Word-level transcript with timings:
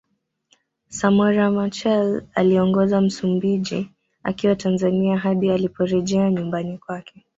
Samora 0.87 1.49
Machel 1.51 2.23
aliongoza 2.35 3.01
Msumbiji 3.01 3.91
akiwa 4.23 4.55
Tanzania 4.55 5.17
hadi 5.17 5.51
aliporejea 5.51 6.31
nyumbani 6.31 6.77
kwake 6.77 7.25